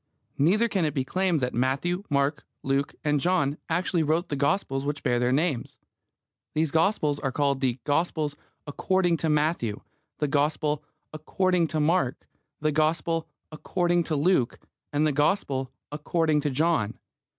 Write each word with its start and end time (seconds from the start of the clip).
Neither 0.39 0.67
can 0.67 0.83
it 0.83 0.95
be 0.95 1.05
claimed 1.05 1.41
that 1.41 1.53
Matthew, 1.53 2.01
Mark, 2.09 2.43
Luke 2.63 2.95
and 3.03 3.19
John 3.19 3.59
actually 3.69 4.01
wrote 4.01 4.29
the 4.29 4.35
Gospels 4.35 4.83
which 4.83 5.03
bear 5.03 5.19
their 5.19 5.31
names. 5.31 5.77
These 6.55 6.71
Gospels 6.71 7.19
are 7.19 7.31
called 7.31 7.61
the 7.61 7.77
Gospel 7.83 8.31
"according 8.65 9.17
to 9.17 9.29
Matthew," 9.29 9.79
the 10.17 10.27
Gospel 10.27 10.83
"according 11.13 11.67
to 11.67 11.79
Mark," 11.79 12.27
the 12.59 12.71
Gospel 12.71 13.27
"according 13.51 14.03
to 14.05 14.15
Luke," 14.15 14.57
and 14.91 15.05
the 15.05 15.11
Gospel 15.11 15.71
"according 15.91 16.41
to 16.41 16.49
John." 16.49 16.97